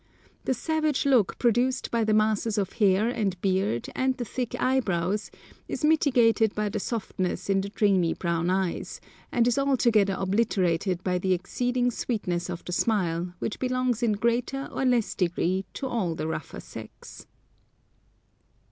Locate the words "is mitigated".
5.67-6.55